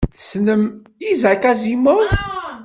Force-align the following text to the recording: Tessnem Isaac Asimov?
Tessnem 0.15 0.63
Isaac 1.11 1.43
Asimov? 1.51 2.01